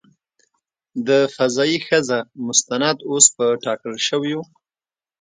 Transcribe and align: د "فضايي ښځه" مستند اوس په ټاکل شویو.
د 1.07 1.09
"فضايي 1.35 1.77
ښځه" 1.87 2.19
مستند 2.47 2.97
اوس 3.09 3.25
په 3.35 3.45
ټاکل 3.63 3.93
شویو. 4.07 4.41